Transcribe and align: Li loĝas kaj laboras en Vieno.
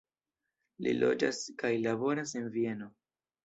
Li 0.85 0.93
loĝas 1.03 1.43
kaj 1.61 1.71
laboras 1.85 2.37
en 2.43 2.51
Vieno. 2.61 2.93